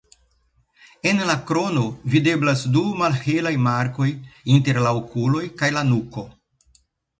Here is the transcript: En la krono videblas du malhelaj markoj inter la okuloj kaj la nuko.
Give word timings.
En 1.09 1.19
la 1.29 1.35
krono 1.49 1.83
videblas 2.13 2.65
du 2.77 2.83
malhelaj 3.03 3.53
markoj 3.67 4.09
inter 4.57 4.83
la 4.89 4.97
okuloj 5.03 5.45
kaj 5.63 5.73
la 5.79 5.87
nuko. 5.95 6.29